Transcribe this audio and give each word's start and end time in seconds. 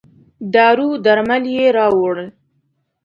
دارو 0.53 0.87
درمل 1.05 1.43
یې 1.55 1.65
راووړل. 1.77 2.29